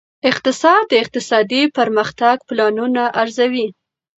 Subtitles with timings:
[0.29, 3.67] اقتصاد د اقتصادي پرمختګ پلانونه ارزوي.